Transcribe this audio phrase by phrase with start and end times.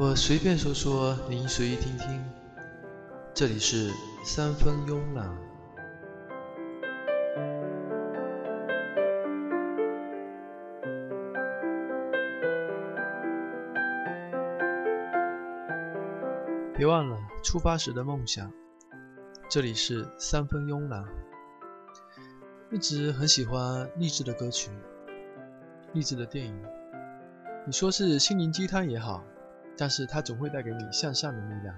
[0.00, 2.24] 我随便说说，您随意听听。
[3.34, 3.90] 这里是
[4.24, 5.36] 三分慵懒。
[16.76, 18.52] 别忘了出发时的梦想。
[19.48, 21.04] 这里是三分慵懒。
[22.70, 24.70] 一直很喜欢励志的歌曲，
[25.94, 26.62] 励志的电影。
[27.64, 29.24] 你说是心灵鸡汤也好，
[29.74, 31.74] 但是它总会带给你向上的力量，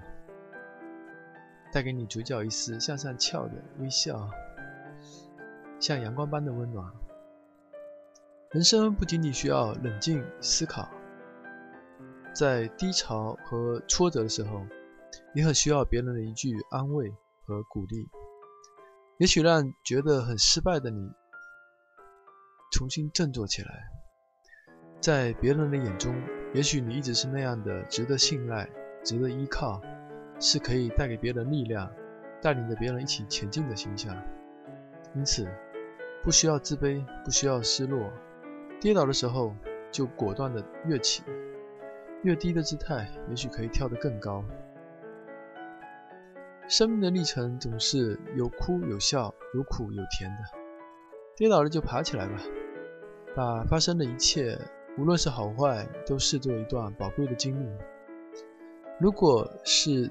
[1.71, 4.29] 带给你嘴角一丝向上翘的微笑，
[5.79, 6.91] 像阳光般的温暖。
[8.49, 10.89] 人生不仅仅需要冷静思考，
[12.33, 14.65] 在低潮和挫折的时候，
[15.33, 18.09] 也很需要别人的一句安慰和鼓励。
[19.21, 21.11] 也许让觉得很失败的你
[22.71, 23.87] 重新振作起来，
[24.99, 26.19] 在别人的眼中，
[26.55, 28.67] 也许你一直是那样的值得信赖、
[29.03, 29.79] 值得依靠，
[30.39, 31.87] 是可以带给别人力量、
[32.41, 34.19] 带领着别人一起前进的形象。
[35.13, 35.47] 因此，
[36.23, 38.11] 不需要自卑，不需要失落，
[38.79, 39.55] 跌倒的时候
[39.91, 41.21] 就果断的跃起，
[42.23, 44.43] 越低的姿态，也许可以跳得更高。
[46.71, 50.37] 生命的历程总是有哭有笑，有苦有甜的。
[51.35, 52.41] 跌倒了就爬起来吧，
[53.35, 54.57] 把发生的一切，
[54.97, 57.69] 无论是好坏，都视作一段宝贵的经历。
[59.01, 60.09] 如果是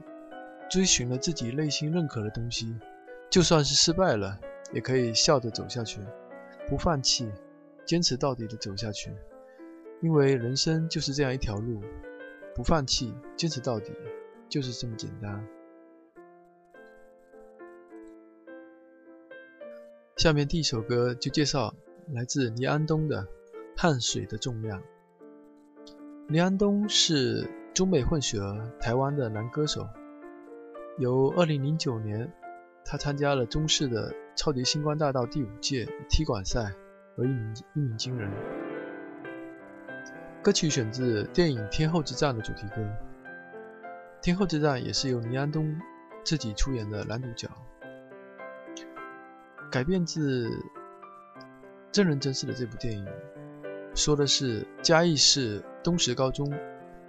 [0.69, 2.77] 追寻了自己内心认可的东西，
[3.31, 4.39] 就算是失败了，
[4.71, 5.99] 也可以笑着走下去，
[6.69, 7.27] 不放弃，
[7.87, 9.11] 坚持到底的走下去。
[10.03, 11.81] 因为人生就是这样一条路，
[12.55, 13.95] 不放弃，坚持到底，
[14.47, 15.43] 就是这么简单。
[20.21, 21.75] 下面第一首歌就介绍
[22.13, 23.23] 来自倪安东的
[23.75, 24.79] 《汗水的重量》。
[26.29, 29.89] 倪安东是中美混血儿台湾的男歌手，
[30.99, 32.31] 由2009年
[32.85, 36.71] 他参加了中视的《超级星光大道》第五届踢馆赛
[37.17, 38.31] 而一鸣一鸣惊人。
[40.43, 42.83] 歌曲选自电影《天后之战》的主题歌，
[44.21, 45.75] 《天后之战》也是由倪安东
[46.23, 47.49] 自己出演的男主角。
[49.71, 50.51] 改编自
[51.93, 53.07] 真人真事的这部电影，
[53.95, 56.53] 说的是嘉义市东石高中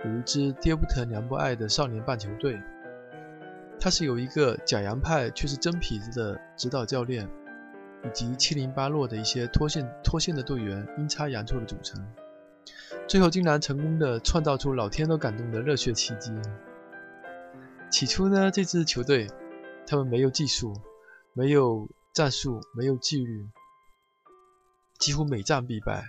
[0.06, 2.62] 有一支爹不疼娘不爱的少年棒球队，
[3.80, 7.28] 它是由一个假洋派却是真痞子的指导教练，
[8.06, 12.00] 以及七零八落的一些脱线脱线的队员阴差阳错的组成，
[13.08, 16.32] 最后竟然成功的创造出老天都感动的热血奇迹。
[17.90, 19.28] 起初呢，这支球队
[19.88, 20.76] 他们没有技术，
[21.34, 21.90] 没有。
[22.14, 23.50] 战术没有纪律，
[25.00, 26.04] 几乎每战必败，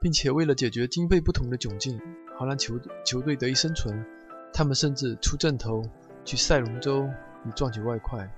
[0.00, 2.00] 并且为了解决经费不同的窘境，
[2.38, 4.02] 好让球球队得以生存，
[4.50, 5.82] 他们甚至出阵头
[6.24, 7.06] 去赛龙舟
[7.44, 8.34] 以赚取外快，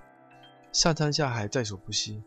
[0.72, 2.21] 上山下海在所不惜。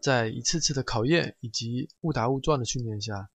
[0.00, 3.28] 在一次次的考验以及误打误撞的训练下，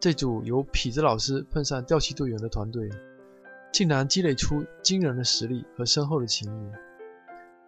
[0.00, 2.88] 这组由痞子老师碰上吊旗队员的团队，
[3.74, 6.87] 竟然积累出惊人的实力和深厚的情谊。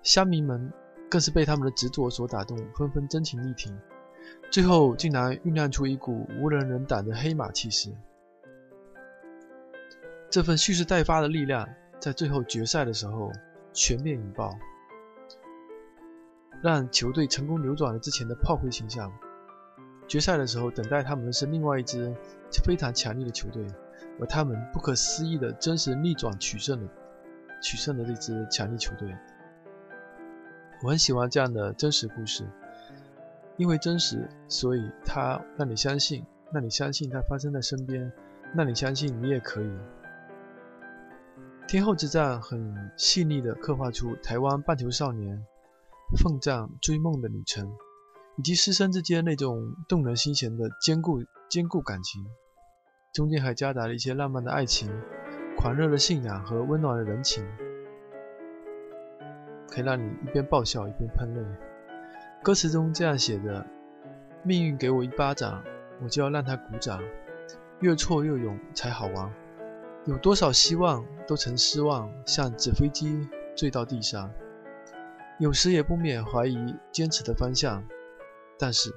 [0.03, 0.73] 乡民们
[1.11, 3.77] 更是被他们的执着所打动，纷纷真情力挺，
[4.51, 7.91] 最后竟然酝酿出一股无人能挡的黑马气势。
[10.31, 11.69] 这份蓄势待发的力量，
[11.99, 13.33] 在最后决赛的时候
[13.73, 14.57] 全面引爆，
[16.63, 19.13] 让球队成功扭转了之前的炮灰形象。
[20.07, 22.15] 决赛的时候，等待他们的是另外一支
[22.65, 23.67] 非常强力的球队，
[24.21, 26.93] 而他们不可思议的真实逆转取胜了
[27.61, 29.15] 取胜的这支强力球队。
[30.83, 32.49] 我很喜欢这样的真实故事，
[33.59, 38.11] 因为真实，所以它让你相信，让你相信它发生在身边，
[38.57, 39.71] 让你相信你也可以。
[41.69, 45.45] 天后之战很细腻地刻画出台湾棒球少年
[46.17, 47.71] 奋战追梦的旅程，
[48.37, 52.25] 以及师生之间那种动人心弦的坚固坚固感情，
[53.13, 54.91] 中间还夹杂了一些浪漫的爱情、
[55.59, 57.47] 狂热的信仰和温暖的人情。
[59.71, 61.41] 可以让你一边爆笑一边喷泪。
[62.43, 63.65] 歌词中这样写着
[64.43, 65.63] ：“命运给我一巴掌，
[66.03, 67.01] 我就要让他鼓掌，
[67.81, 69.33] 越挫越勇才好玩。
[70.07, 74.31] 有多少希望都曾失望，像纸飞机坠到地上。
[75.39, 77.85] 有时也不免怀疑坚持的方向，
[78.59, 78.91] 但是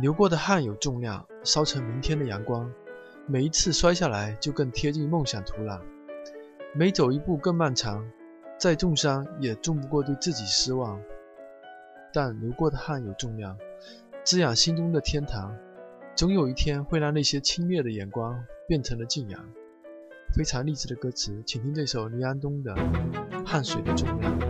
[0.00, 2.72] 流过的汗有重量，烧成明天的阳光。
[3.26, 5.80] 每一次摔下来，就更贴近梦想土壤。
[6.74, 8.08] 每走一步更漫长。”
[8.62, 11.02] 再重伤也重不过对自己失望，
[12.12, 13.58] 但流过的汗有重量，
[14.22, 15.52] 滋养心中的天堂，
[16.14, 19.44] 总有一天会让那些轻蔑的眼光变成了敬仰。
[20.32, 22.72] 非常励志的歌词，请听这首黎安东的
[23.44, 24.40] 《汗水的重量》。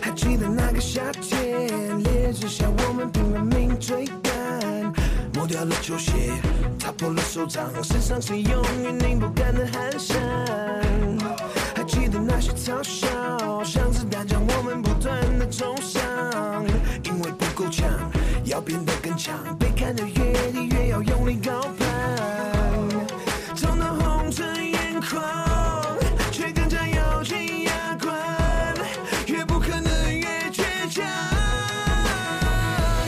[0.00, 1.12] 还记得那个夏
[5.68, 6.12] 了球鞋，
[6.78, 10.16] 擦破了手掌，身上是永远拧不干的汗衫。
[11.76, 13.06] 还记得那些嘲笑，
[13.62, 16.02] 像子弹将我们不断的冲上，
[17.04, 17.86] 因为不够强，
[18.44, 21.86] 要变得更强，被看得越低，越要用力高攀，
[23.54, 25.22] 痛到红着眼眶，
[26.32, 28.16] 却更加咬紧牙关，
[29.26, 31.04] 越不可能越倔强。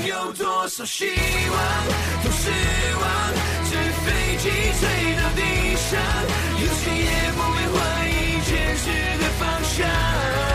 [0.06, 1.06] 有多少希
[1.50, 1.58] 望，
[4.42, 6.00] 击碎到地上，
[6.60, 8.84] 有谁也不会怀疑坚持
[9.18, 10.49] 的方向。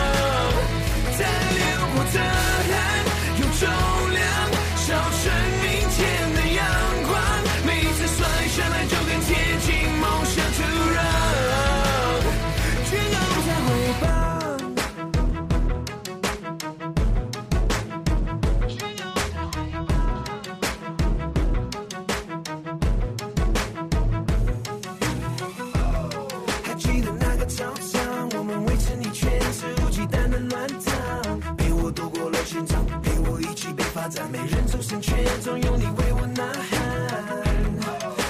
[35.46, 36.80] 总有你为我呐喊，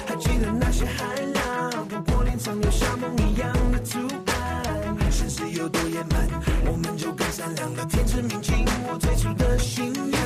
[0.07, 1.03] 还记得那些海
[1.33, 4.95] 浪，不过林曾留下梦一样的图案。
[5.11, 6.29] 现实有多野蛮，
[6.67, 10.21] 我们就更善良了，天真明净，我最初的信仰。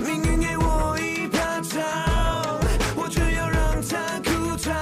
[0.00, 2.58] 命运给我一瓢汤，
[2.96, 4.72] 我却要让它苦汤，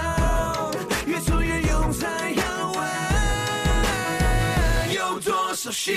[1.09, 2.07] 越挫越勇才
[2.37, 2.89] 要完。
[4.95, 5.97] 有多少心？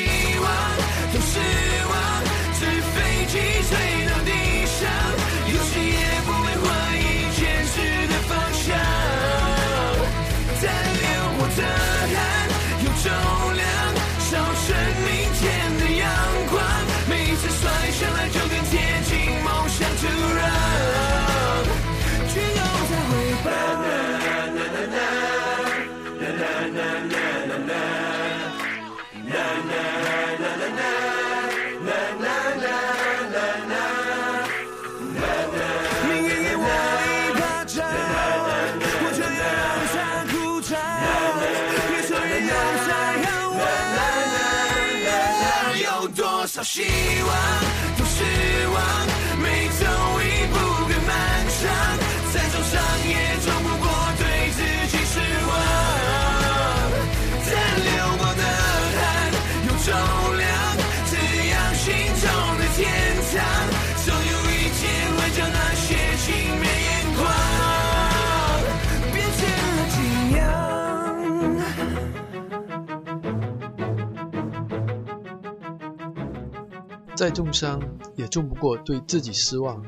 [77.15, 77.81] 再重伤
[78.17, 79.85] 也重不过对自己失望，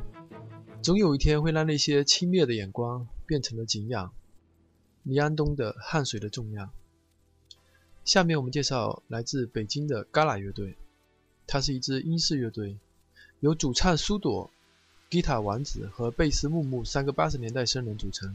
[0.81, 4.13] 总有一天会让那些轻蔑的眼光变成了敬仰。
[5.03, 6.67] 李安东的《汗水的重量》。
[8.05, 10.77] 下面我们介绍来自北京的嘎啦乐队，
[11.47, 12.77] 它是一支英式乐队，
[13.41, 14.49] 由主唱苏朵、
[15.09, 18.33] 吉他王子和贝斯木木三个八十年代生人组成。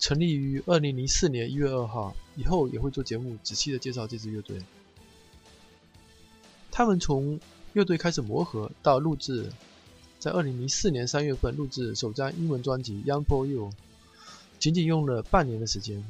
[0.00, 4.60] 成立于二零零四年一月二号，以后也会做节目仔细的介绍这支乐队。
[6.72, 7.38] 他们从
[7.74, 9.50] 乐队开始磨合到录制，
[10.18, 13.70] 在二零零四年三月份录制首张英文专辑《Young for You》，
[14.58, 16.04] 仅仅用了半年的时间。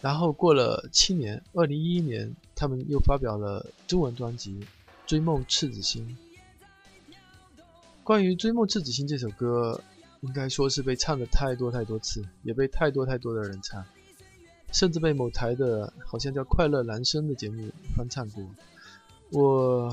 [0.00, 4.60] 然后过了七年，二零一一年，他们又发表了中文专辑
[5.06, 6.16] 《追梦赤子心》。
[8.02, 9.80] 关于《追梦赤子心》这首歌，
[10.22, 13.84] 应该说是被唱的太多太多次，也被太多太多的人唱，
[14.72, 18.42] 甚至被某台的好像叫《快乐男声》的节目翻唱过。
[19.32, 19.90] 我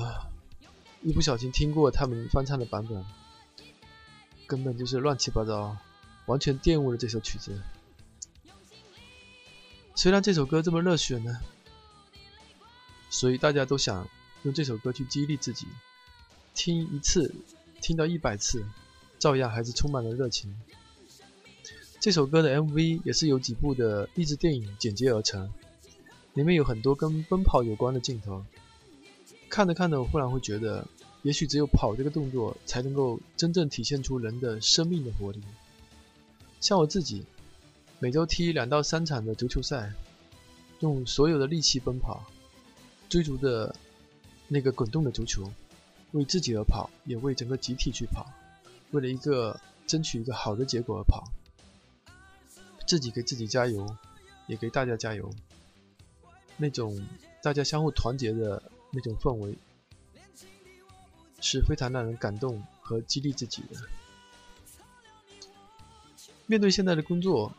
[1.00, 3.02] 一不小心听过他们翻唱的版本，
[4.46, 5.74] 根本就是乱七八糟，
[6.26, 7.58] 完全玷污了这首曲子。
[9.96, 11.40] 谁让这首歌这么热血呢？
[13.08, 14.06] 所以大家都想
[14.42, 15.66] 用这首歌去激励自己，
[16.52, 17.34] 听一次，
[17.80, 18.62] 听到一百次，
[19.18, 20.54] 照样还是充满了热情。
[21.98, 25.50] 这首歌的 MV 也是由几部的励志电影剪接而成，
[26.34, 28.44] 里面有很多跟奔跑有关的镜头。
[29.50, 30.86] 看着看着，我忽然会觉得，
[31.22, 35.42] 也许只有跑这个动作，才能够真正体现出人的生命的活力。
[36.60, 37.26] 像我自己，
[37.98, 39.92] 每周踢两到三场的足球赛，
[40.78, 42.24] 用所有的力气奔跑，
[43.08, 43.74] 追逐的
[44.46, 45.50] 那个滚动的足球，
[46.12, 48.24] 为自己而跑，也为整个集体去跑，
[48.92, 51.24] 为了一个争取一个好的结果而跑，
[52.86, 53.84] 自己给自己加油，
[54.46, 55.28] 也给大家加油。
[56.56, 57.04] 那种
[57.42, 59.54] 大家相互团结的那种氛围，
[61.40, 63.80] 是非常让人感动和激励自己的。
[66.46, 67.52] 面对现在的工作，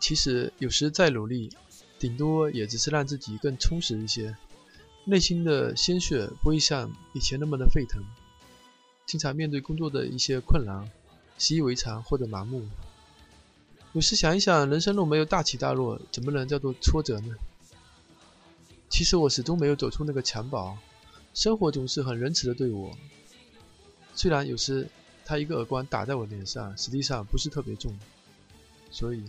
[0.00, 1.50] 其实有时再努力，
[1.98, 4.34] 顶多也只是让自己更充实一些，
[5.04, 8.02] 内心的鲜血不会像以前那么的沸腾。
[9.04, 10.90] 经常面对工作的一些困难，
[11.36, 12.66] 习以为常或者麻木。
[13.92, 17.34] 有时想一想，人生路没有大起大落，怎么能叫做挫折呢？
[18.98, 20.76] 其实我始终没有走出那个襁褓，
[21.32, 22.90] 生活总是很仁慈的对我。
[24.12, 24.88] 虽然有时
[25.24, 27.96] 他一个耳光打在我脸上，实际上不是特别重。
[28.90, 29.22] 所以，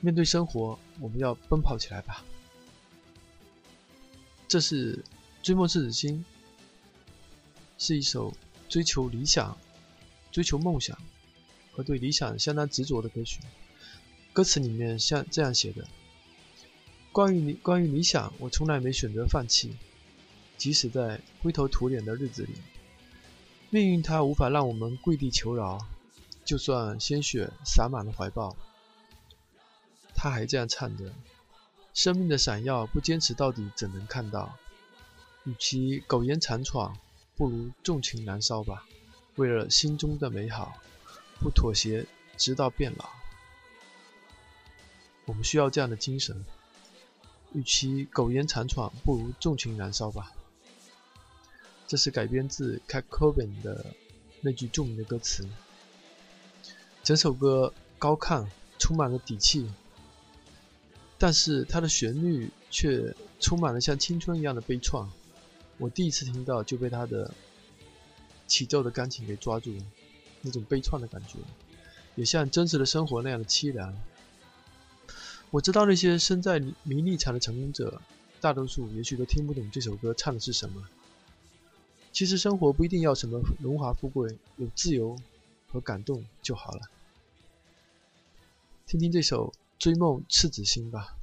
[0.00, 2.24] 面对生活，我们要奔跑起来吧。
[4.48, 4.96] 这是
[5.42, 6.24] 《追梦赤子心》，
[7.84, 8.32] 是一首
[8.70, 9.54] 追求理想、
[10.32, 10.98] 追求梦想。
[11.72, 13.40] 和对理想相当执着的歌曲，
[14.32, 15.86] 歌词里面像这样写的：
[17.16, 19.74] 关于理关于理想，我从来没选择放弃，
[20.58, 22.52] 即使在灰头土脸的日子里，
[23.70, 25.78] 命运它无法让我们跪地求饶，
[26.44, 28.54] 就算鲜血洒满了怀抱。
[30.14, 31.10] 他还这样唱着：
[31.94, 34.54] 生命的闪耀，不坚持到底怎能看到？
[35.44, 36.92] 与其苟延残喘，
[37.34, 38.86] 不如纵情燃烧吧，
[39.36, 40.76] 为了心中的美好。
[41.40, 42.04] 不妥协，
[42.36, 43.08] 直到变老。
[45.24, 46.44] 我们需要这样的精神。
[47.56, 50.30] 与其苟延残喘，不如纵情燃烧吧。
[51.88, 53.86] 这是改编自 Cat Coben 的
[54.42, 55.48] 那句著名的歌词。
[57.02, 58.46] 整首歌高亢，
[58.78, 59.72] 充满了底气，
[61.16, 65.08] 但是它的旋律却充满了像青春一样的悲怆。
[65.78, 67.32] 我第一次听到就被它的
[68.46, 69.82] 起奏的钢琴给抓住了。
[70.42, 71.38] 那种悲怆的感觉，
[72.16, 73.96] 也像真实的生活那样的凄凉。
[75.50, 78.00] 我知道那些身在名利场的成功者，
[78.40, 80.86] 大多数也许都听不懂这首歌唱的是什么。
[82.12, 85.16] 其实生活不一定要什么荣华富贵，有自由
[85.68, 86.80] 和感动就好了。
[88.86, 89.48] 听听这首
[89.78, 91.15] 《追梦赤子心》吧。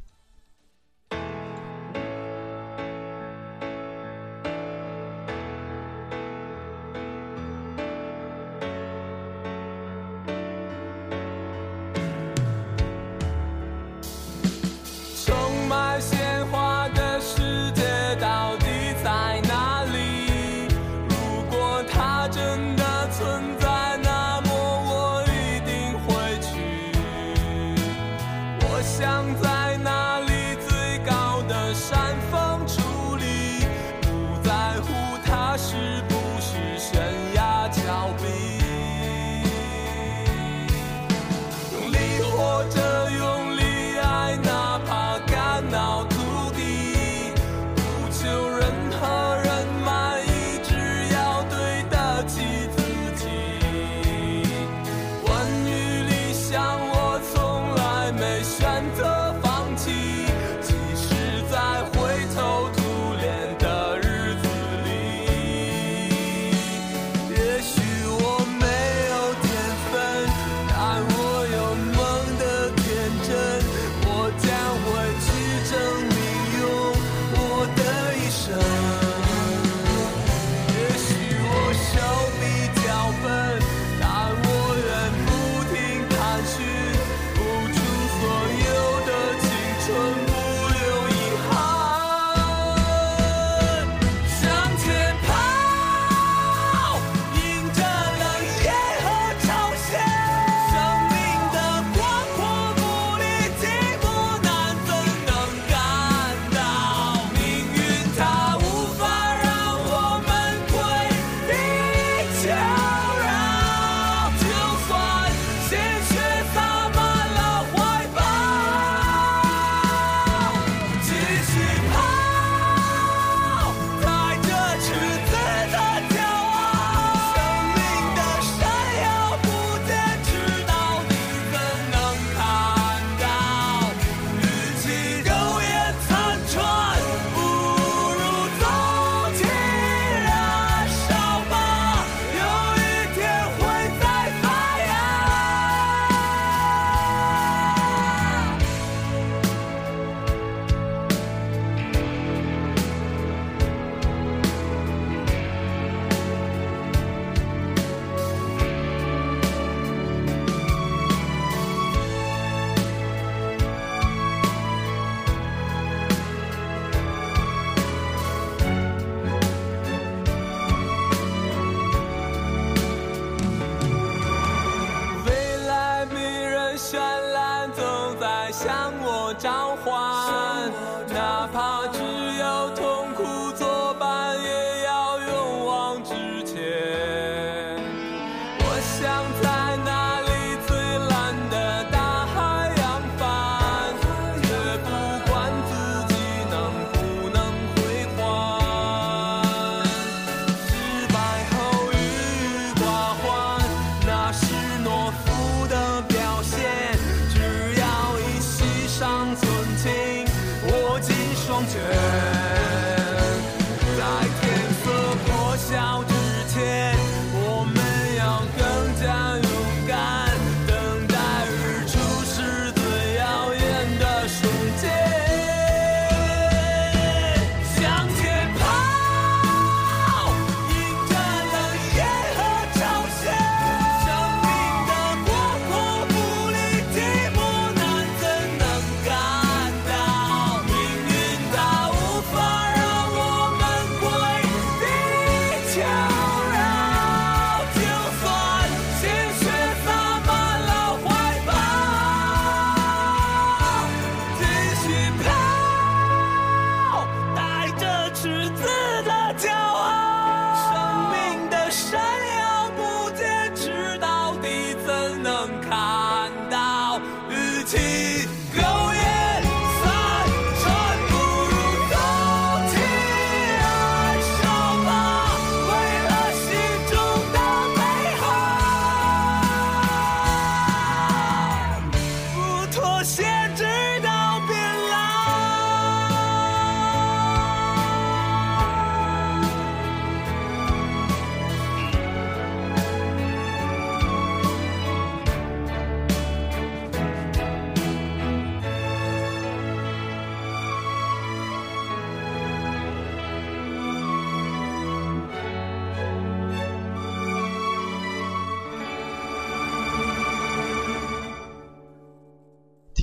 [86.24, 86.73] 难续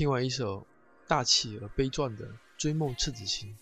[0.01, 0.65] 听完一首
[1.07, 2.25] 大气而悲壮的
[2.57, 3.55] 《追梦赤子心》，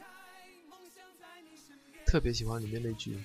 [2.05, 3.21] 特别喜欢里面那句：“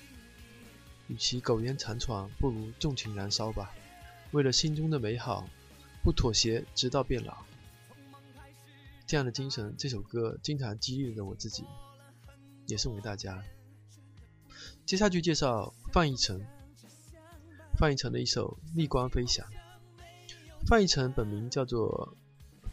[1.07, 3.73] 与其苟延残喘，不如纵情燃烧吧，
[4.31, 5.47] 为了心中的美好，
[6.03, 7.37] 不妥协，直到变老。”
[9.07, 11.63] 这样的精神，这首歌经常激励着我自己，
[12.67, 13.41] 也送给大家。
[14.85, 16.45] 接下去介绍范逸臣，
[17.79, 19.47] 范逸臣的一首《逆光飞翔》。
[20.67, 22.17] 范逸臣本名叫做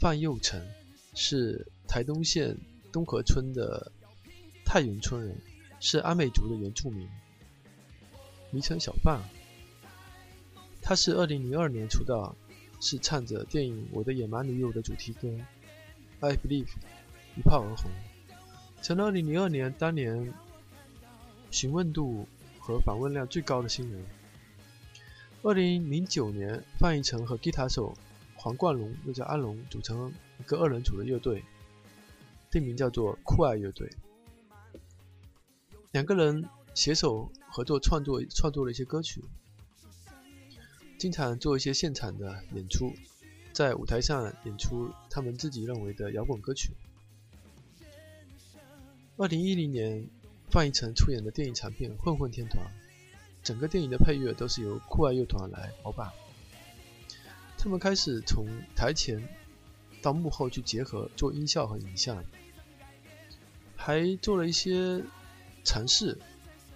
[0.03, 0.61] 范佑成，
[1.15, 2.57] 是台东县
[2.91, 3.93] 东河村的
[4.65, 5.37] 太原村人，
[5.79, 7.09] 是阿美族的原住民，
[8.51, 9.23] 昵称小范。
[10.81, 12.35] 他是2002年出道，
[12.81, 15.29] 是唱着电影《我的野蛮女友》的主题歌
[16.19, 16.65] 《I Believe》
[17.37, 17.89] 一炮而红，
[18.83, 20.35] 成了2002年当年
[21.53, 22.27] 询问度
[22.59, 24.05] 和访问量最高的新人。
[25.45, 27.97] 2009年，范逸臣和吉他手
[28.43, 31.45] 黄冠龙又叫安龙组成一个二人组的乐队，
[32.51, 33.89] 店名叫做酷爱乐队。
[35.93, 39.23] 两个人携手合作创作创作了一些歌曲，
[40.99, 42.93] 经常做一些现场的演出，
[43.53, 46.73] 在舞台上演出他们自己认为的摇滚歌曲。
[49.19, 50.09] 2010年，
[50.51, 52.61] 范逸臣出演的电影长片《混混天团》，
[53.45, 56.11] 整个电影的配乐都是由酷爱乐团来包办。
[57.63, 58.45] 他们开始从
[58.75, 59.23] 台前
[60.03, 62.21] 到幕后去结合做音效和影像，
[63.77, 65.01] 还做了一些
[65.63, 66.19] 尝试、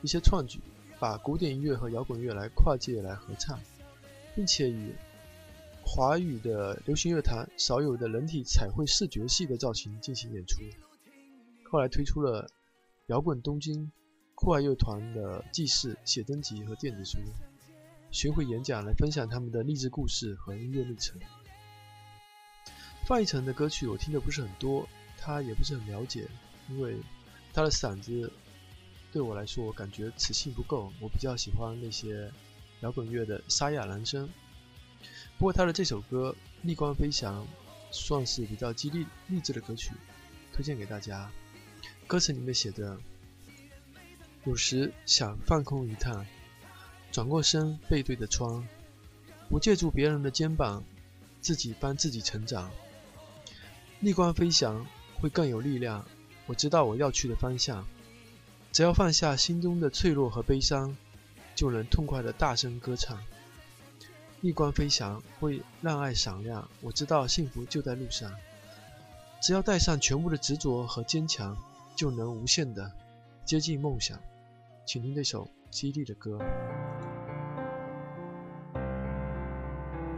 [0.01, 0.61] 一些创举，
[1.01, 3.59] 把古典音乐和摇滚乐来跨界来合唱，
[4.37, 4.93] 并且以
[5.85, 10.61] 华语的流行乐坛少有的人体彩绘视觉系的造型进行演出。
[11.69, 12.49] 后来推出了
[13.09, 13.91] 摇滚东京
[14.37, 17.19] 酷爱乐团的记事写真集和电子书。
[18.17, 21.21] 巡回演讲来分享他们的励志故事和音乐历程。
[23.05, 26.27] 范逸臣的歌曲我听的不是很多，他也不是很了解，
[26.71, 26.97] 因为
[27.53, 28.33] 他的嗓子
[29.13, 30.91] 对我来说，我感觉磁性不够。
[30.99, 32.33] 我比较喜欢那些
[32.81, 34.27] 摇滚乐的沙哑男声。
[35.37, 37.45] 不过他的这首歌《逆光飞翔》
[37.91, 39.93] 算是比较激励励志的歌曲，
[40.55, 41.31] 推荐给大家。
[42.07, 42.99] 歌词里面写的
[44.47, 46.25] ：“有时想放空一趟。”
[47.17, 48.63] 转过身，背对着窗，
[49.49, 50.85] 不借助别人的肩膀，
[51.41, 52.71] 自己帮自己成长。
[54.01, 54.87] 逆光飞翔
[55.19, 56.07] 会更有力量。
[56.45, 57.87] 我知道我要去的方向，
[58.71, 60.95] 只要放下心中的脆弱和悲伤，
[61.55, 63.19] 就能痛快的大声歌唱。
[64.43, 66.69] 逆光飞翔会让爱闪亮。
[66.83, 68.31] 我知道幸福就在路上，
[69.41, 71.57] 只要带上全部的执着和坚强，
[71.97, 72.93] 就能无限的
[73.47, 74.21] 接近梦想。
[74.85, 76.39] 请听这首激励的歌。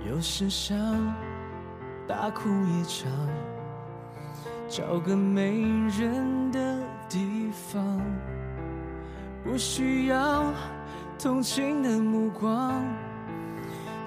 [0.08, 0.74] 有时想
[2.06, 3.12] 大哭一场，
[4.66, 5.60] 找个没
[5.98, 6.78] 人的
[7.10, 8.00] 地方，
[9.44, 10.50] 不需要
[11.18, 12.82] 同情的目光，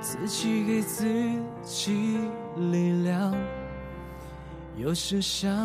[0.01, 1.05] 自己给自
[1.61, 2.19] 己
[2.71, 3.31] 力量。
[4.77, 5.55] 有时想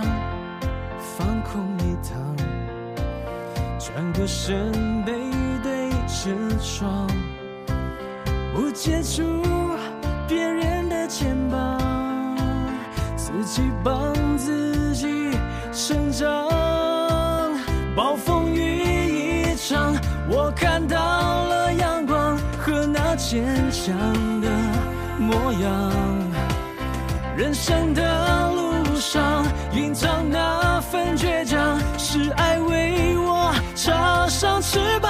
[0.98, 2.36] 放空一趟，
[3.78, 4.70] 转过身
[5.02, 5.12] 背
[5.62, 7.08] 对着窗，
[8.54, 9.22] 不接触
[13.46, 15.30] 己帮自己
[15.72, 16.26] 成长。
[17.94, 19.96] 暴风雨一场，
[20.28, 20.98] 我看到
[21.44, 23.96] 了阳光和那坚强
[24.40, 24.48] 的
[25.18, 25.92] 模样。
[27.36, 35.05] 人生的路上，隐藏那份倔强，是爱为我插上翅膀。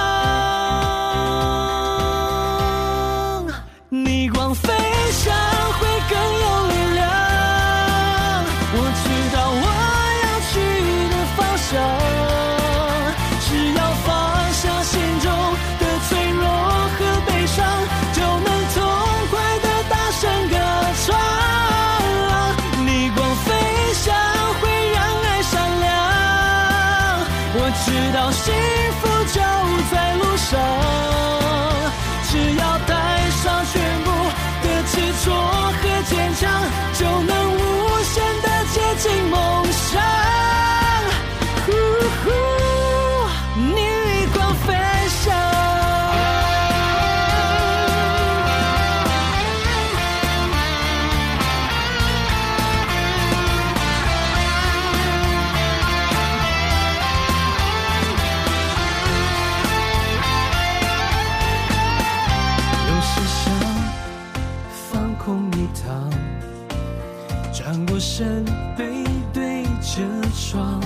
[67.97, 68.45] 我身
[68.77, 70.79] 背对着窗，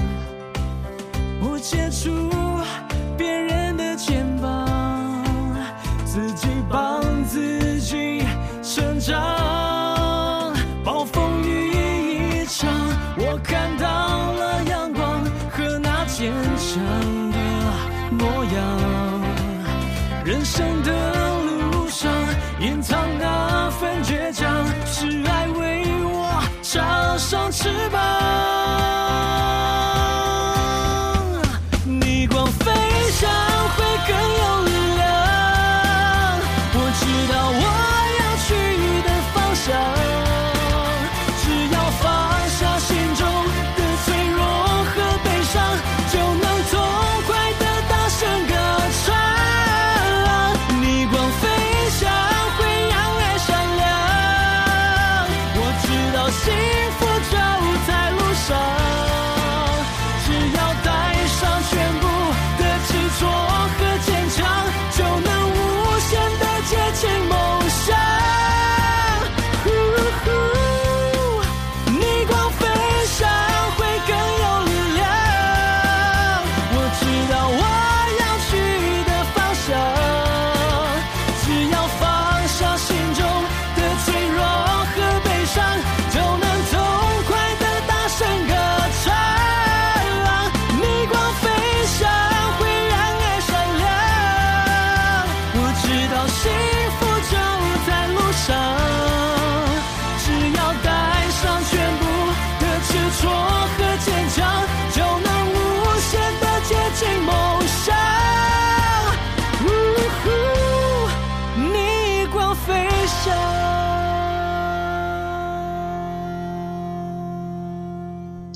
[1.41, 2.09] 不接触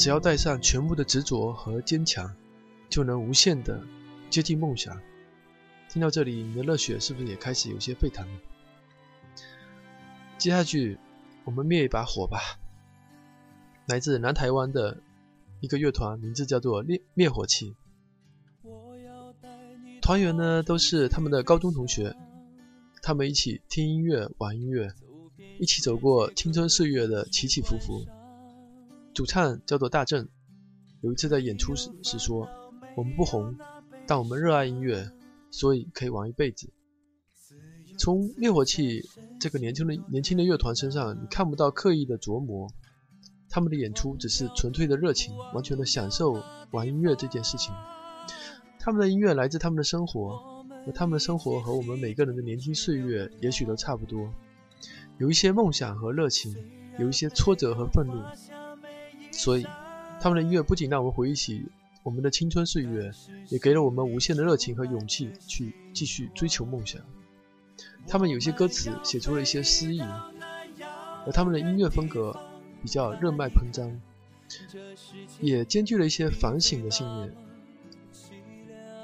[0.06, 2.32] 只要带上全部的执着和坚强，
[2.91, 3.82] 就能无限的
[4.30, 5.02] 接近梦想。
[5.89, 8.39] 听到这里，你的热血是不是也开始有些沸腾了？
[10.38, 11.00] 接下去，
[11.44, 12.38] 我们灭一把火吧。
[13.88, 15.02] 来自南台湾的
[15.60, 17.76] 一个乐团，名字叫做灭灭火器。
[20.04, 22.15] 团员呢都是他们的高中同学，
[23.02, 24.94] 他们一起听音乐、玩音乐，
[25.60, 28.06] 一起走过青春岁月的起起伏伏。
[29.15, 30.28] 主唱叫做大正，
[30.99, 32.49] 有一次在演出时时说
[32.97, 33.56] ：“我们不红，
[34.06, 35.10] 但我们热爱音乐，
[35.51, 36.69] 所以可以玩一辈子。”
[37.97, 39.01] 从灭火器
[39.39, 42.69] 这个年轻的年轻的乐团身上，你看不到刻意的琢磨，
[43.47, 47.73] 他们的演出只是纯粹的热情，完全的享受玩音乐这件事情。
[48.82, 54.30] 他们的音乐来自他们的生活，而他们的生活和我们每个人的年轻岁月也许都差不多。
[55.19, 56.54] 有一些梦想和热情，
[56.99, 58.21] 有一些挫折和愤怒。
[59.36, 59.67] 所以，
[60.19, 61.69] 他们的音乐不仅让我们回忆起
[62.04, 63.12] 我们的青春岁月，
[63.50, 67.02] 也给了我们无限的热情和勇气去继续追求梦想。
[68.08, 70.02] 他们有些歌词写出了一些诗意，
[71.26, 72.34] 而他们的音乐风格
[72.82, 73.91] 比较热卖喷张，
[75.41, 77.36] 也兼具了一些反省的信念，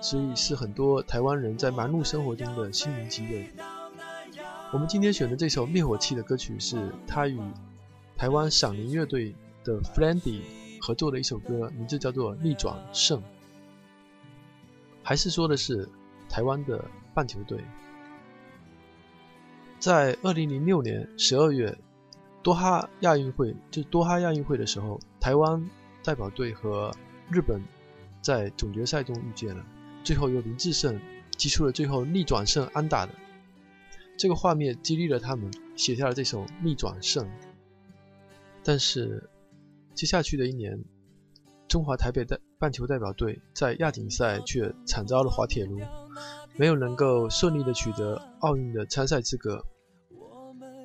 [0.01, 3.49] 所以是很多台湾人在忙碌生活中的心灵积累。
[4.71, 7.37] 我们今天选的这首灭火器的歌曲是他与
[8.15, 10.41] 台湾闪灵乐队的 Flandy
[10.79, 13.19] 合作的一首歌，名字叫做《逆转胜》，
[15.03, 15.87] 还是说的是
[16.29, 17.63] 台湾的棒球队。
[19.79, 21.77] 在二零零六年十二月，
[22.43, 25.67] 多哈亚运会就多哈亚运会的时候，台湾
[26.03, 26.91] 代表队和
[27.29, 27.61] 日本
[28.21, 29.65] 在总决赛中遇见了，
[30.03, 30.99] 最后由林志胜
[31.35, 33.13] 击出了最后逆转胜安打的
[34.17, 37.27] 这个画面，激励了他们写下了这首逆转胜。
[38.63, 39.27] 但是
[39.93, 40.83] 接下去的一年，
[41.67, 45.79] 中华台北代棒球代表队在亚锦赛却惨遭了滑铁卢，
[46.55, 49.65] 没有能够顺利的取得奥运的参赛资格。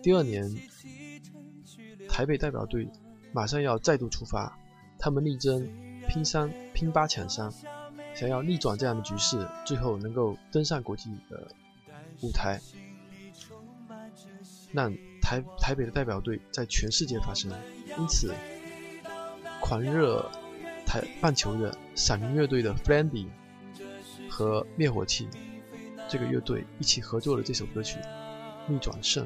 [0.02, 0.54] 第二年，
[2.08, 2.88] 台北代表队
[3.32, 4.58] 马上要再度出发，
[4.98, 5.68] 他们力争
[6.08, 7.52] 拼三、拼八抢三，
[8.14, 11.48] 想要逆转这样的局势，最后能够登上国际的
[12.22, 12.60] 舞台，
[14.72, 17.50] 让台台北的代表队在全世界发声。
[17.98, 18.32] 因此，
[19.60, 20.30] 狂热
[20.84, 23.26] 台棒球的闪灵乐队的 Flandy
[24.30, 25.28] 和灭火器
[26.08, 27.98] 这个乐队一起合作了这首歌曲
[28.66, 29.24] 《逆转胜》。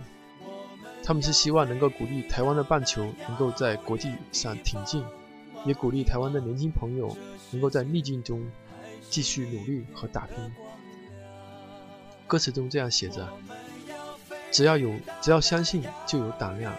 [1.03, 5.03] 他们是希望能够鼓励台湾的棒球能够在国际上挺进，
[5.64, 7.16] 也鼓励台湾的年轻朋友
[7.51, 8.47] 能够在逆境中
[9.09, 10.37] 继续努力和打拼。
[12.27, 13.29] 歌词中这样写着
[14.53, 16.73] ：“只要有，只要相信，就有胆量；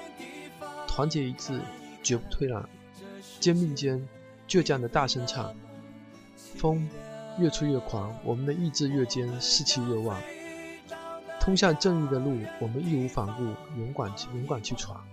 [0.88, 1.60] 团结一致，
[2.02, 2.64] 绝不退让；
[3.42, 4.08] 肩并肩，
[4.48, 5.54] 倔强的大声唱。
[6.36, 6.88] 风
[7.40, 10.22] 越吹越狂，我们的意志越坚，士气越旺。”
[11.42, 13.44] 通向正义的路，我们义无反顾、
[13.80, 15.04] 勇敢、勇敢去闯。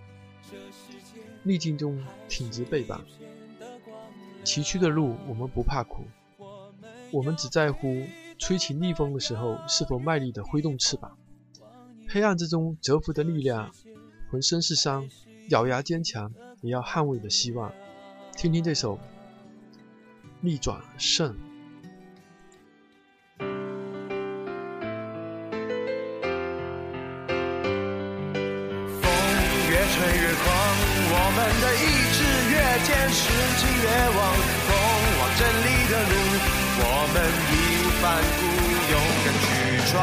[1.43, 3.03] 逆境中挺直背膀，
[4.45, 6.05] 崎岖的路我们不怕苦。
[7.11, 8.05] 我们只在乎
[8.39, 11.17] 吹起逆风的时候是否卖力地挥动翅膀。
[12.07, 13.71] 黑暗之中蛰伏的力量，
[14.31, 15.09] 浑身是伤，
[15.49, 17.73] 咬牙坚强，也要捍卫的希望。
[18.39, 18.95] 听听这首
[20.41, 21.29] 《逆转胜》。
[23.41, 23.51] 风
[29.69, 30.47] 越吹越狂，
[31.11, 31.83] 我们的意
[32.15, 32.23] 志
[32.53, 32.55] 越
[32.87, 33.19] 坚，士
[33.59, 34.19] 气越旺，
[34.69, 34.71] 通
[35.19, 36.15] 往真理的路，
[36.79, 37.19] 我们
[37.51, 38.07] 义无反
[38.39, 38.41] 顾，
[38.93, 39.47] 勇敢去
[39.91, 39.97] 闯。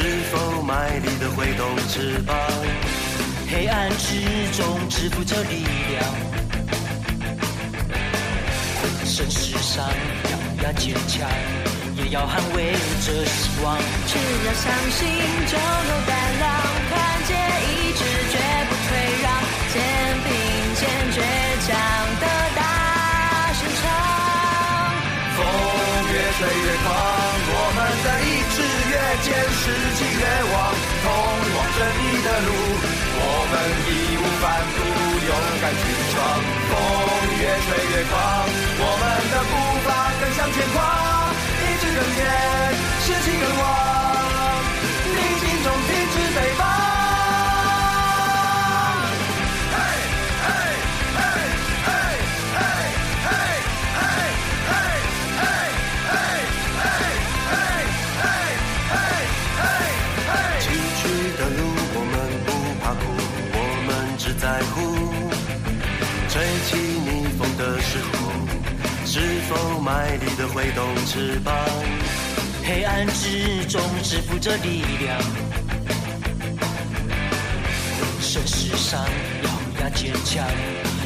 [0.00, 2.36] 是否卖力的挥动翅膀？
[3.50, 4.22] 黑暗之
[4.56, 6.04] 中支付着力量，
[8.80, 9.84] 浑身是伤，
[10.30, 11.28] 咬牙坚强，
[11.96, 13.76] 也要捍卫着希望。
[14.06, 15.08] 只要相信，
[15.48, 16.46] 就有胆量，
[29.68, 31.06] 坚，士气越旺，通
[31.54, 32.48] 往正义的路，
[33.20, 33.54] 我们
[33.86, 34.80] 义无反顾，
[35.28, 36.16] 勇敢去闯。
[36.68, 36.72] 风
[37.38, 38.12] 越吹越狂，
[38.80, 39.52] 我们的步
[39.84, 39.88] 伐
[40.20, 40.76] 更向前跨，
[41.60, 42.18] 意志更坚，
[43.04, 43.62] 士气更旺，
[72.98, 75.16] 暗之中支付着力量，
[77.96, 79.00] 浑身世上，
[79.44, 79.48] 咬
[79.80, 80.44] 牙坚强，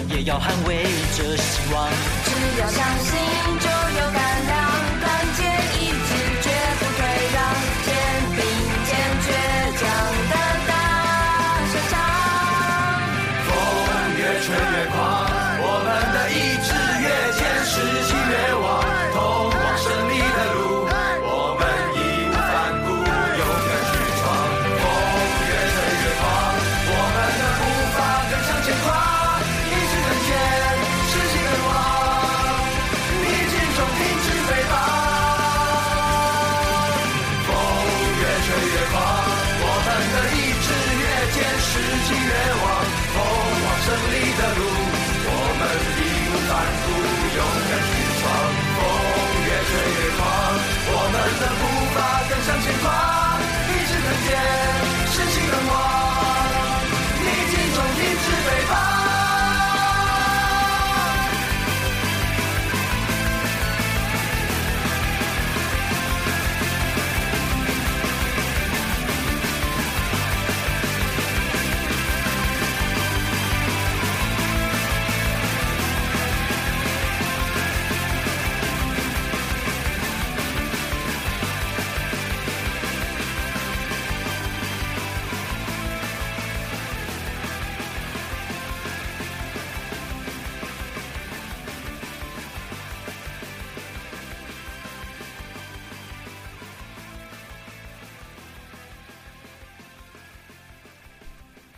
[0.08, 1.86] 也要捍卫着希望。
[2.24, 2.30] 只
[2.62, 3.12] 要相信，
[3.60, 4.71] 就有胆量，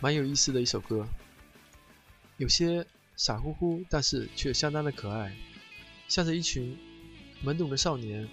[0.05, 1.07] 蛮有意思的一首歌，
[2.37, 5.35] 有些傻乎乎，但是却相当的可爱，
[6.07, 6.77] 像是一群
[7.43, 8.29] 懵懂的少年，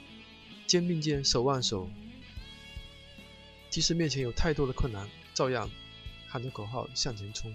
[0.67, 1.89] 肩并肩，手挽手，
[3.71, 5.71] 即使面前有太多的困难，照样
[6.29, 7.51] 喊着口号向前冲。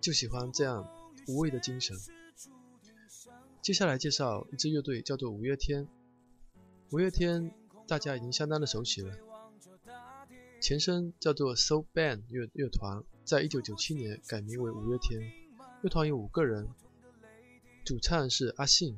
[0.00, 0.84] 就喜欢这样
[1.28, 1.96] 无畏的精神。
[3.62, 5.86] 接下来介绍一支乐队，叫做五月天。
[6.90, 7.52] 五月天
[7.86, 9.16] 大家已经相当的熟悉了。
[10.64, 15.20] 前身叫做 SO Band 乐乐团，在一九九七年改名为五月天。
[15.82, 16.66] 乐团有五个人，
[17.84, 18.96] 主唱是阿信，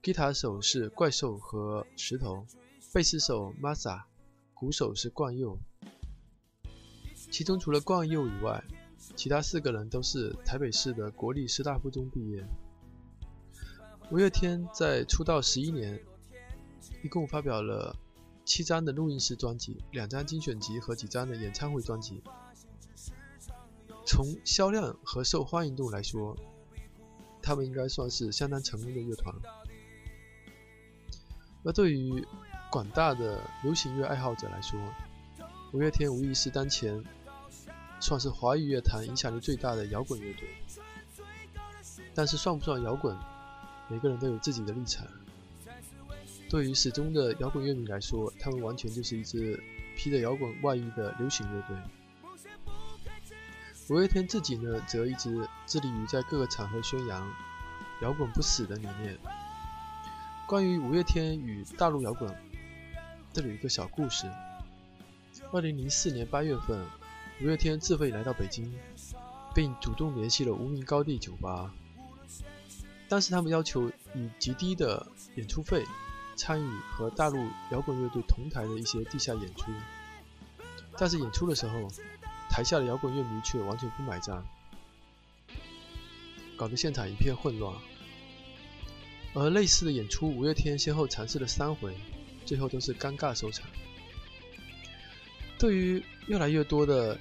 [0.00, 2.46] 吉他手是怪兽和石头，
[2.94, 4.04] 贝斯手 Masa，
[4.54, 5.58] 鼓手是冠佑。
[7.32, 8.62] 其中除了冠佑以外，
[9.16, 12.44] 其他四个人都是台北市的国立师大附中毕业。
[14.12, 16.00] 五月天在出道十一年，
[17.02, 17.92] 一共发表了
[18.44, 22.22] 七张的录音室专辑、两张精选集和几张的演唱会专辑。
[24.04, 26.36] 从销量和受欢迎度来说，
[27.40, 29.34] 他们应该算是相当成功的乐团。
[31.64, 32.26] 而对于
[32.70, 34.78] 广大的流行乐爱好者来说，
[35.72, 37.02] 五月天无疑是当前
[38.00, 40.48] 算是华语乐坛影响力最大的摇滚乐队。
[42.14, 43.16] 但是算不算摇滚，
[43.88, 45.06] 每个人都有自己的立场。
[46.52, 49.58] 对于始终的摇滚乐迷来说，他们完全就是一支
[49.96, 51.74] 披着摇滚外衣的流行乐队。
[53.88, 57.26] 五月天自己呢，则一直致力于在各个场合宣扬
[58.02, 59.16] “摇滚不死”的理念。
[60.46, 62.30] 关于五月天与大陆摇滚，
[63.32, 64.30] 这里有一个小故事。
[65.52, 66.84] 二零零四年八月份，
[67.40, 68.70] 五月天自费来到北京，
[69.54, 71.72] 并主动联系了无名高地酒吧。
[73.08, 75.82] 当时他们要求以极低的演出费
[76.36, 79.70] 参与和大陆摇滚乐队同台的一些地下演出，
[80.98, 81.88] 但是演出的时候，
[82.50, 84.44] 台下的摇滚乐迷却完全不买账，
[86.56, 87.74] 搞得现场一片混乱。
[89.34, 91.96] 而类似的演出，五月天先后尝试了三回，
[92.44, 93.66] 最后都是尴尬收场。
[95.58, 97.18] 对于越来越多的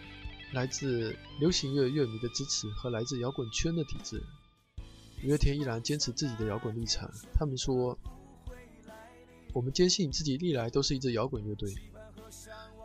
[0.52, 4.22] 来自流行乐乐迷的支持和来自摇滚圈的抵制，
[5.24, 7.10] 五月天依然坚持自己的摇滚立场。
[7.34, 7.98] 他们说
[9.54, 11.74] ：“我们坚信自己历来都是一支摇滚乐队。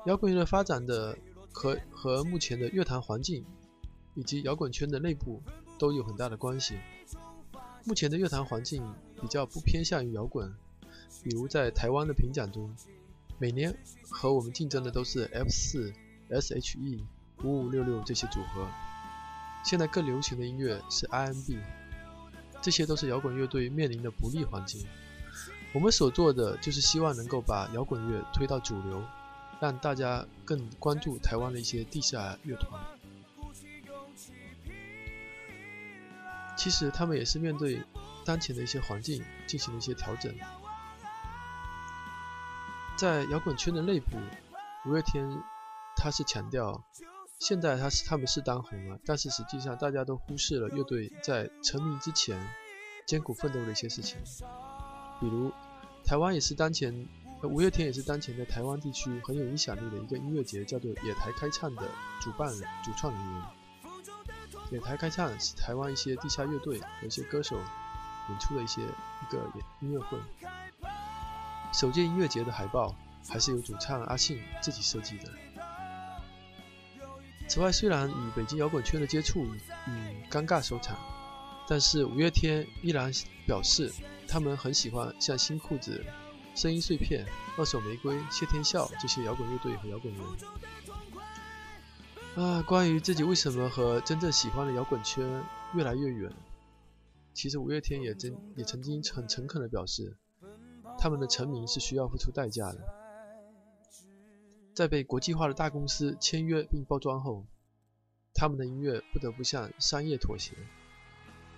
[0.07, 1.17] 摇滚乐发展的
[1.53, 3.45] 和和目前的乐坛环境
[4.15, 5.43] 以及摇滚圈的内部
[5.79, 6.77] 都有很大的关系。
[7.85, 8.83] 目前的乐坛环境
[9.21, 10.53] 比较不偏向于摇滚，
[11.23, 12.75] 比如在台湾的评奖中，
[13.39, 13.77] 每年
[14.11, 15.93] 和我们竞争的都是 F 四、
[16.31, 17.05] S.H.E、
[17.45, 18.69] 五五六六这些组合。
[19.65, 21.59] 现在更流行的音乐是 R&B。”
[22.63, 24.85] 这些都是摇滚乐队面临的不利环境。
[25.77, 29.05] 我们所做的就是希望能够把摇滚乐推到主流，
[29.61, 32.81] 让大家更关注台湾的一些地下乐团。
[36.57, 37.83] 其实他们也是面对
[38.25, 40.35] 当前的一些环境进行了一些调整。
[42.97, 44.17] 在摇滚圈的内部，
[44.87, 45.29] 五月天
[45.95, 46.83] 他是强调，
[47.39, 52.41] 现在他是他们是当红了，但是实际上大家都忽视了乐队在成名之前
[53.07, 54.17] 艰苦奋斗的一些事情。
[55.19, 55.51] 比如，
[56.07, 57.07] 台湾也是当前，
[57.43, 61.83] 五月天也是当前在台湾地区很有影响力的一个音乐节，叫做野台开唱的
[62.21, 62.49] 主办、
[62.85, 63.43] 主创人员。
[64.71, 69.51] 野台开唱是台湾一些地下乐队和一些歌手演出的一些一个
[69.81, 70.17] 音乐会。
[71.73, 72.95] 首届音乐节的海报
[73.29, 75.25] 还是由主唱阿信自己设计的。
[77.49, 80.97] 此外，虽然与北京摇滚圈的接触以尴尬收场，
[81.69, 83.11] 但是五月天依然
[83.47, 83.93] 表示
[84.29, 86.05] 他们很喜欢像新裤子、
[86.55, 87.27] 声音碎片、
[87.59, 90.23] 二手玫瑰、谢天笑这些摇滚乐队和摇滚人。
[92.37, 95.43] 啊，关于自己为什么和真正喜欢的摇滚圈
[95.75, 96.31] 越来越远，
[97.33, 100.17] 其实五月天也真也曾经很诚恳地表示，
[100.99, 102.79] 他们的成名是需要付出代价的。
[104.75, 107.47] 在被国际化的大公司签约并包装后，
[108.35, 110.53] 他们的音乐不得不向商业妥协。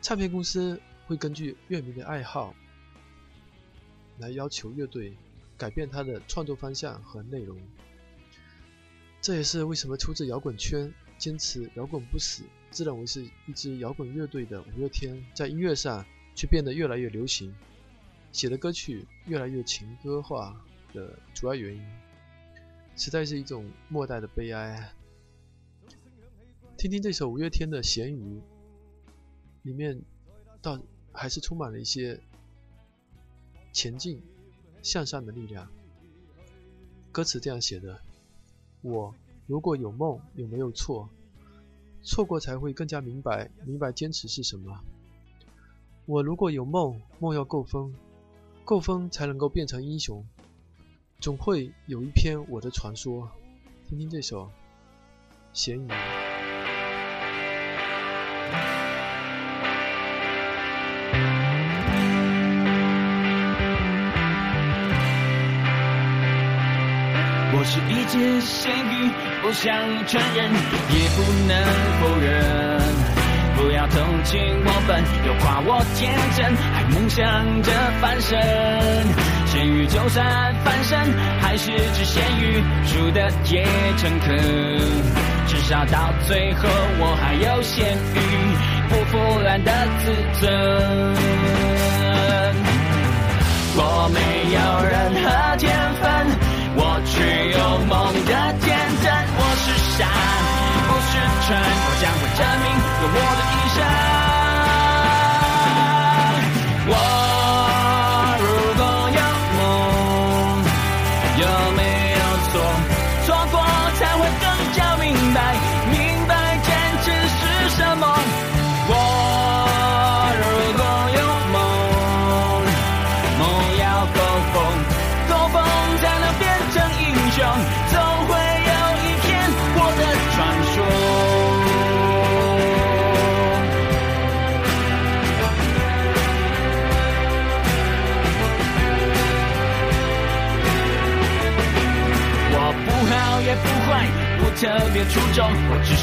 [0.01, 2.55] 唱片公司会根据乐迷的爱好
[4.19, 5.17] 来要求乐队
[5.57, 7.59] 改变他的创作方向和内容。
[9.21, 17.55] 这也是为什么出自摇滚圈、坚持摇滚不死、自认为是一支摇滚乐队的五月天，在音乐上却变得越来越流行，
[18.33, 21.83] 写的歌曲越来越情歌化的主要原因。
[22.97, 24.93] 实在是一种末代的悲哀。
[26.77, 28.39] 听听这首五月天的《咸鱼》，
[29.69, 30.01] 里面
[30.63, 30.81] 倒
[31.13, 32.19] 还是充满了一些
[33.71, 34.23] 前进、
[34.83, 35.69] 向上的力量。
[37.13, 38.01] 歌词这样写的
[38.81, 39.15] ：“我
[39.47, 41.11] 如果有梦，有没有错？
[42.03, 44.83] 错过才会更加明白，明白坚持是什么。
[46.07, 47.93] 我如果有梦，梦要够疯，
[48.65, 50.27] 够疯才能够变成英雄。
[51.21, 53.31] 总会有一篇我的传说。
[53.87, 54.47] 听听这首
[55.53, 55.89] 《咸鱼》。
[68.41, 69.11] 咸鱼，
[69.43, 69.75] 不想
[70.07, 70.51] 承认，
[70.91, 71.53] 也不能
[72.01, 72.29] 否认。
[73.57, 78.39] 不要同情我笨，又夸我天真，还梦想着翻身。
[79.47, 80.99] 咸鱼就算翻身，
[81.41, 83.67] 还是只咸鱼，输的也
[83.97, 84.39] 诚恳。
[85.49, 86.69] 至少到最后，
[87.01, 88.21] 我还有咸鱼
[88.89, 90.51] 不腐烂的自尊。
[93.81, 94.19] 我没
[94.55, 95.27] 有任何
[95.57, 96.48] 天分。
[97.19, 99.67] 只有梦的天真，我是
[99.99, 100.07] 傻，
[100.87, 101.13] 不是
[101.47, 102.67] 蠢，我将会证明
[103.03, 104.18] 用我的一生。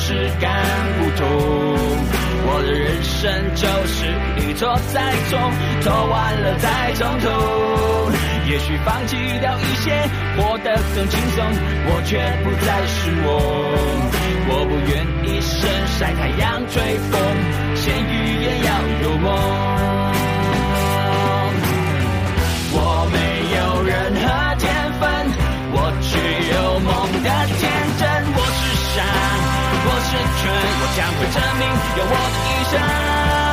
[0.08, 0.62] 是干
[1.00, 1.26] 不懂。
[2.48, 3.26] 我的人生
[3.56, 4.06] 就是
[4.38, 5.40] 一错再错，
[5.82, 8.12] 错完了再从头。
[8.48, 11.44] 也许放弃掉一些，活得更轻松，
[11.88, 13.28] 我却不再是我。
[14.48, 14.94] 我不愿
[15.26, 17.20] 一生晒太阳吹风，
[17.76, 18.70] 咸鱼也要
[19.02, 19.95] 有梦。
[30.16, 30.50] 我是泉，
[30.80, 33.45] 我将会证明用我的一生。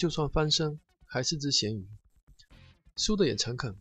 [0.00, 1.86] 就算翻身，还是只咸鱼，
[2.96, 3.76] 输的也诚恳。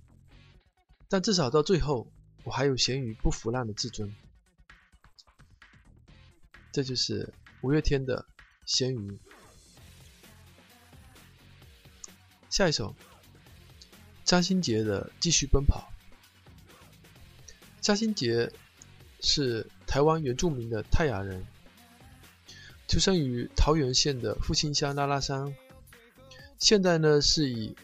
[1.08, 2.12] 但至少到最后，
[2.44, 4.14] 我还有咸鱼不腐烂的自尊。
[6.74, 8.22] 这就是五月天的
[8.66, 9.12] 《咸鱼》。
[12.50, 12.94] 下一首，
[14.26, 15.90] 张新杰的《继续奔跑》。
[17.80, 18.52] 张新杰
[19.22, 21.46] 是台湾原住民的泰雅人，
[22.90, 25.56] 出生于桃园县的复兴乡拉拉山，
[26.60, 27.76] 现在呢是以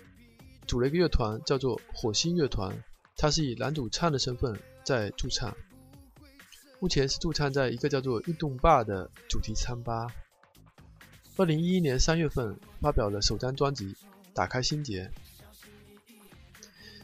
[0.68, 2.84] 组了一个乐团叫做火星乐团，
[3.18, 5.56] 他是以男主唱的身份在驻唱，
[6.80, 10.08] 目前是驻唱在一个叫做运动吧的主题餐吧。
[11.38, 13.86] 二零一一年三月份发表了首张专辑
[14.34, 15.06] 《打开心结》，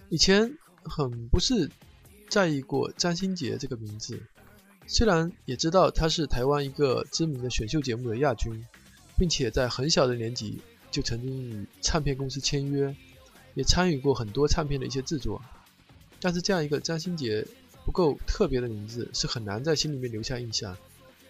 [0.10, 1.72] 以前很不是。
[2.30, 4.18] 在意过张新杰这个名字，
[4.88, 8.66] 虽然也知道他是台湾一个知名的选秀节目的亚军，
[9.18, 10.62] 并且在很小的年纪
[10.92, 12.96] 就曾经与唱片公司签约，
[13.56, 15.42] 也参与过很多唱片的一些制作，
[16.20, 17.48] 但是这样一个张新杰
[17.86, 20.78] 不够特别的名字是很难在心里面留下印象，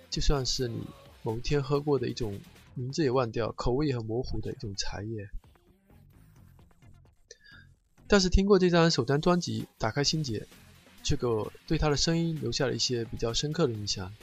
[0.10, 0.82] 就算是你
[1.24, 2.40] 某一天喝过的一种
[2.74, 5.30] 名字也忘掉、口味也很模糊的一种茶叶，
[8.08, 10.40] 但是听过这张首张专辑《打开心结》。
[11.04, 14.14] 却给我对他的声音留下了一些比较深刻的印象。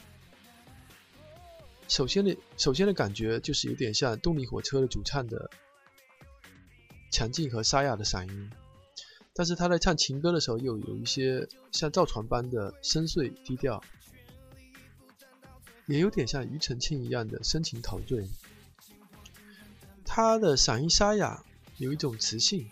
[1.88, 5.50] 首先的，首先的感觉就是有点像动力火车的主唱的
[7.10, 8.50] 强劲和沙哑的嗓音，
[9.34, 13.82] 但是他在唱情歌的时候又有一些像造船般的深邃低调，
[15.86, 18.28] 也有点像庾澄庆一样的深情陶醉。
[20.04, 21.42] 他的嗓音沙哑，
[21.78, 22.70] 有一种磁性，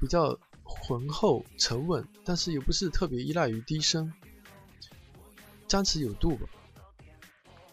[0.00, 0.38] 比较。
[0.66, 4.12] 浑厚沉稳，但是又不是特别依赖于低声，
[5.66, 6.48] 张弛有度吧。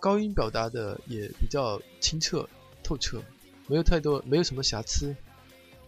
[0.01, 2.49] 高音表达的也比较清澈
[2.83, 3.21] 透彻，
[3.67, 5.15] 没有太多，没有什么瑕疵。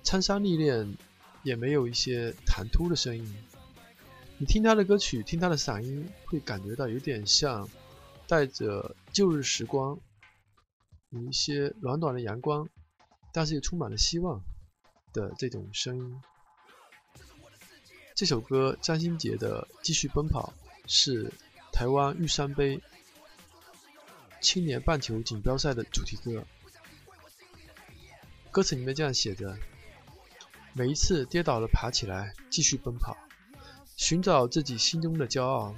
[0.03, 0.95] 沧桑历练，
[1.41, 3.35] 也没有一些弹突的声音。
[4.37, 7.67] 你听他的歌曲，听他的嗓音，会感觉到有点像
[8.27, 9.99] 带着旧日时光，
[11.09, 12.69] 有一些暖暖的阳光，
[13.33, 14.43] 但是又充满了希望
[15.11, 16.21] 的这种声音。
[18.15, 20.53] 这首歌张新杰的《继续奔跑》
[20.85, 21.33] 是
[21.71, 22.79] 台湾玉山杯
[24.43, 26.45] 青年棒球锦标赛的主题歌。
[28.51, 29.57] 歌词里面这样写着
[30.75, 33.17] ：“每一次跌倒了，爬起来，继续奔跑，
[33.95, 35.73] 寻找自己心中的骄傲。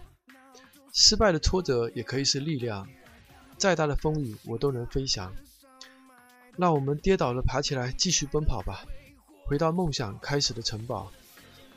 [0.91, 2.89] 失败的挫折也可以是力量，
[3.55, 5.33] 再大的风雨我都能飞翔。
[6.57, 8.83] 让我们跌倒了，爬起来，继续奔跑吧，
[9.45, 11.11] 回到梦想开始的城堡。”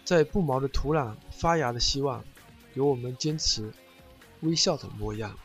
[0.06, 2.24] 在不毛的土壤发芽的希望，
[2.72, 3.70] 有我们坚持
[4.40, 5.38] 微笑的模样。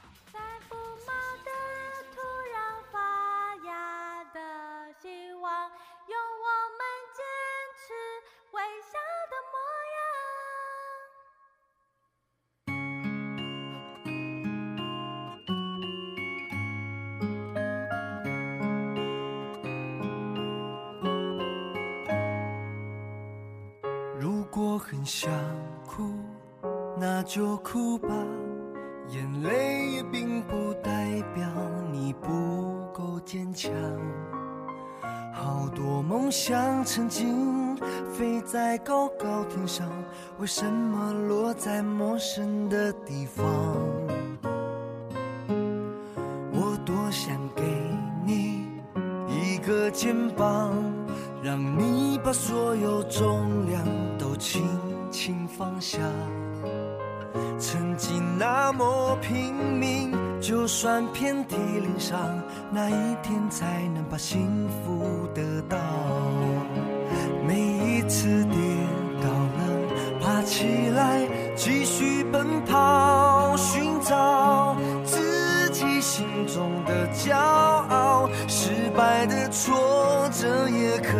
[76.86, 78.30] 的骄傲。
[78.47, 81.17] 失败的挫折也可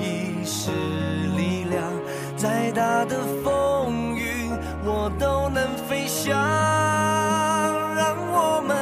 [0.00, 0.70] 以是
[1.36, 1.82] 力量，
[2.36, 4.50] 再大的风雨
[4.84, 6.34] 我都能飞翔。
[7.94, 8.76] 让我们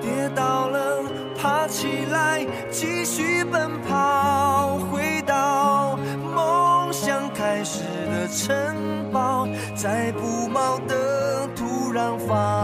[0.00, 1.02] 跌倒了，
[1.40, 5.98] 爬起来，继续奔跑，回到
[6.34, 7.80] 梦想开始
[8.10, 12.59] 的城堡，在不毛的土壤发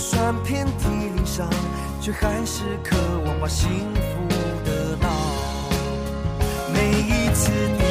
[0.00, 1.46] 算遍体鳞伤，
[2.00, 2.96] 却还是渴
[3.26, 4.26] 望把幸福
[4.64, 5.10] 得到。
[6.72, 7.84] 每一次跌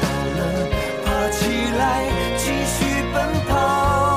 [0.00, 0.40] 倒了，
[1.04, 1.40] 爬起
[1.78, 4.11] 来，继续奔跑，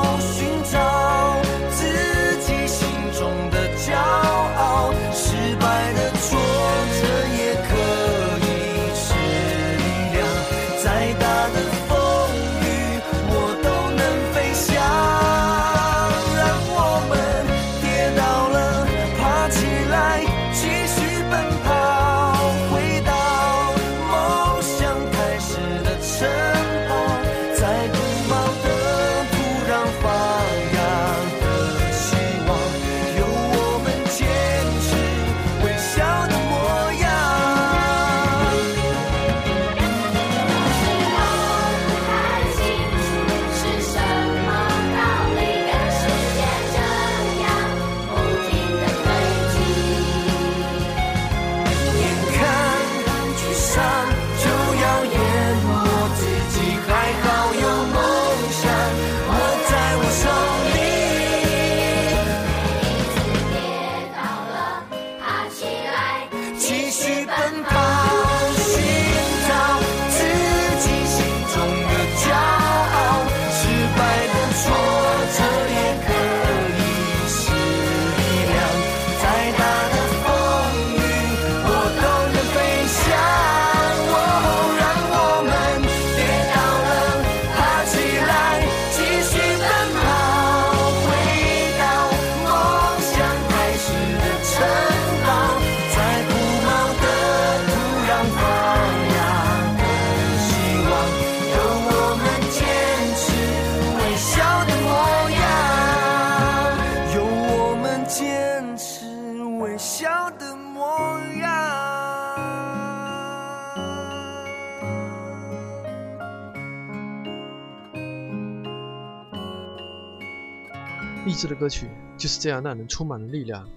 [121.36, 123.70] 志的歌曲就是这样让人充满了力量，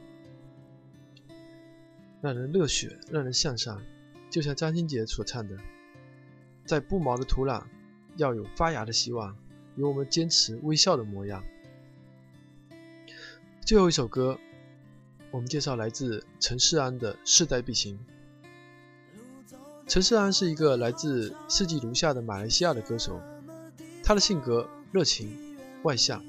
[2.20, 3.82] 让人热血，让人向上。
[4.30, 5.56] 就像张新杰所唱的
[6.66, 7.62] ：“在不毛的土壤，
[8.16, 9.36] 要有发芽的希望，
[9.76, 11.42] 有我们坚持微笑的模样。”
[13.64, 14.38] 最后一首歌，
[15.30, 17.98] 我们介绍来自陈世安的《势在必行》。
[19.86, 23.18] 陈世安是一个来自四季如夏的马来西亚的歌手，
[24.04, 26.22] 他的性格热情、外向。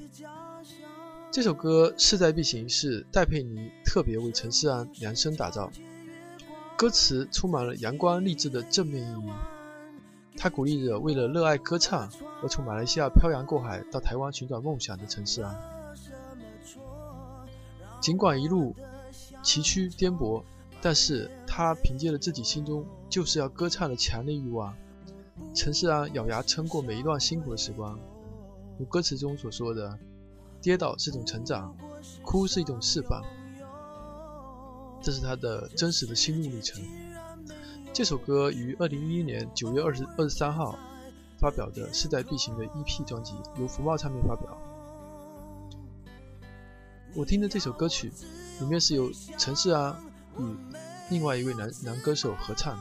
[1.31, 5.71] 这首歌《势在必行》是戴佩妮特别为陈世安量身打造，
[6.75, 9.29] 歌词充满了阳光励志的正面意义。
[10.35, 12.11] 他鼓励着为了热爱歌唱
[12.41, 15.55] 而从马来西亚漂洋过海到台湾寻找梦想的陈世安。
[18.01, 18.75] 尽管一路
[19.43, 20.41] 崎岖颠簸，
[20.81, 24.75] 但是他凭借着自己心中就是要歌唱的强烈欲望，
[25.53, 27.99] 陈世安咬牙撑过每一段辛苦的时光。
[28.79, 29.95] 如歌词中所说的。
[30.61, 31.75] 跌倒是一种成长，
[32.21, 33.23] 哭是一种释放，
[35.01, 36.83] 这是他的真实的心路历程。
[37.93, 40.77] 这首歌于二零一一年九月二十二十三号
[41.39, 44.57] 发表的《势在必行》的 EP 专辑，由福茂唱片发表。
[47.15, 48.11] 我听的这首歌曲，
[48.59, 49.95] 里面是由陈势安
[50.37, 50.57] 与
[51.09, 52.77] 另外一位男男歌手合唱。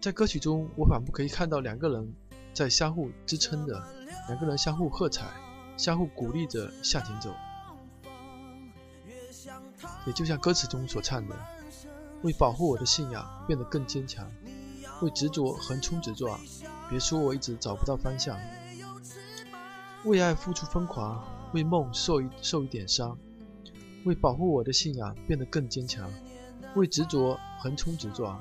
[0.00, 2.14] 在歌曲中，我仿佛可以看到两个人
[2.52, 3.82] 在相互支撑着。
[4.28, 5.26] 两个人相互喝彩，
[5.76, 7.32] 相互鼓励着向前走，
[10.04, 11.36] 也就像歌词中所唱的
[12.22, 14.28] ：“为保护我的信仰变得更坚强，
[15.00, 16.40] 为执着横冲直撞，
[16.90, 18.36] 别说我一直找不到方向。
[20.04, 23.16] 为爱付出疯狂，为梦受一受一点伤，
[24.04, 26.10] 为保护我的信仰变得更坚强，
[26.74, 28.40] 为执着横冲直撞，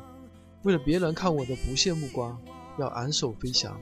[0.64, 2.40] 为了别人看我的不屑目光，
[2.80, 3.80] 要昂首飞翔。”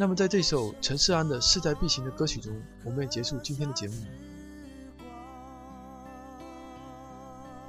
[0.00, 3.94] 那么，在这首陈势安的势在必行的歌曲中，我们也结束今天的节目。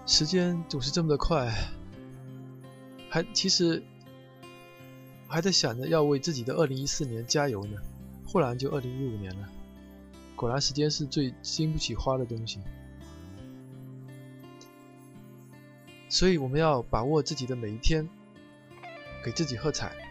[0.06, 1.52] 时间总是这么的快，
[3.10, 3.82] 还其实
[5.28, 7.82] 还在想着要为自己的2014年加油呢，
[8.28, 9.50] 忽然就2015年了。
[10.36, 12.60] 果然，时间是最经不起花的东西，
[16.10, 18.08] 所以我们要把握自己的每一天，
[19.26, 20.09] 给自己喝彩。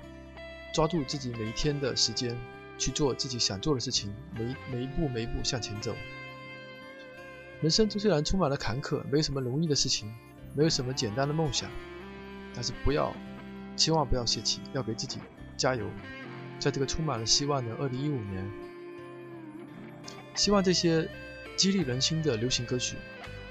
[0.73, 2.37] 抓住自己每一天的时间，
[2.77, 5.95] 去做自己想做的事情，每每一步每一步向前走。
[7.61, 10.15] 人生虽然充满了坎坷，没有什么容易的事情，
[10.55, 11.69] 没有什么简单的梦想，
[12.55, 13.13] 但是不要，
[13.77, 15.19] 千万不要泄气，要给自己
[15.57, 15.85] 加油。
[16.61, 18.51] 在这个充满了希望的二零一五年，
[20.35, 21.09] 希望这些
[21.57, 22.97] 激励人心的流行歌曲，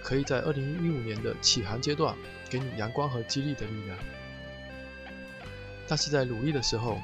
[0.02, 2.16] 可以在二零一五年的起航阶段
[2.50, 3.98] 给你阳光和激励的力量。
[5.88, 6.98] 但是在努力的时候，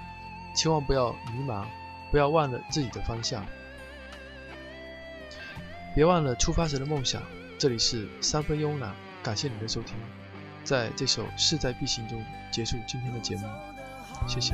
[0.55, 1.65] 千万不要迷茫，
[2.11, 3.45] 不要忘了自己的方向。
[5.95, 7.21] 别忘了出发时的梦想。
[7.59, 9.95] 这里是三分慵懒，感谢你的收听。
[10.65, 12.21] 在这首势在必行中
[12.51, 13.47] 结束今天的节目，
[14.27, 14.53] 谢谢。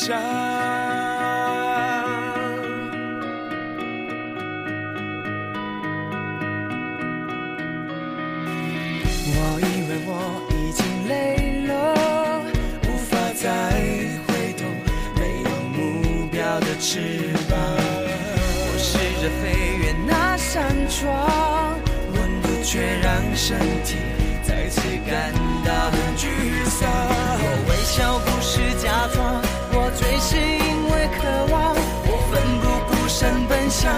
[0.00, 0.16] 想。
[9.32, 10.10] 我以为我
[10.48, 11.12] 已经累
[11.68, 11.70] 了，
[12.88, 13.44] 无法再
[14.26, 14.64] 回头，
[15.16, 16.88] 没有目标的翅
[17.50, 17.52] 膀。
[18.72, 19.42] 我试着飞
[19.76, 21.78] 越那扇窗，
[22.14, 23.96] 温度却让身体
[24.42, 25.30] 再次感
[25.62, 26.24] 到很沮
[26.64, 26.88] 丧。
[27.42, 28.39] 我微笑不，
[30.20, 33.90] 是因为渴望，我奋不顾身奔向